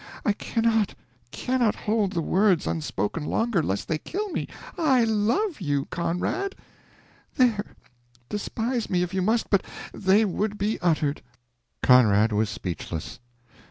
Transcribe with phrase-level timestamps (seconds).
[0.25, 0.95] I cannot
[1.29, 6.55] cannot hold the words unspoken longer, lest they kill me I LOVE you, CONRAD!
[7.35, 7.75] There,
[8.27, 9.61] despise me if you must, but
[9.93, 11.21] they would be uttered!"
[11.83, 13.19] Conrad was speechless.